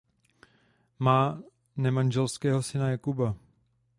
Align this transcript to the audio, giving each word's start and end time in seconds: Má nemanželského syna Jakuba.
Má 0.99 1.43
nemanželského 1.77 2.63
syna 2.63 2.89
Jakuba. 2.89 3.35